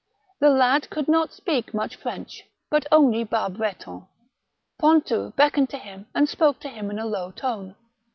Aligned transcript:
The 0.39 0.49
lad 0.49 0.89
could 0.89 1.07
not 1.07 1.31
speak 1.31 1.75
much 1.75 1.95
French, 1.95 2.45
but 2.71 2.87
only 2.91 3.23
bas 3.23 3.51
Breton. 3.55 4.07
Pontou 4.81 5.29
beckoned 5.35 5.69
to 5.69 5.77
him 5.77 6.07
and 6.15 6.27
spoke 6.27 6.59
to 6.61 6.69
him 6.69 6.89
in 6.89 6.97
a 6.97 7.05
low 7.05 7.29
tone. 7.29 7.75